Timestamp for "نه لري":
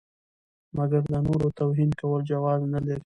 2.73-2.99